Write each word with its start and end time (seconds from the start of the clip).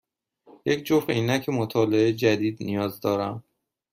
یک 0.65 0.83
جفت 0.83 1.09
عینک 1.09 1.49
مطالعه 1.49 2.13
جدید 2.13 2.63
نیاز 2.63 3.01
دارم. 3.01 3.43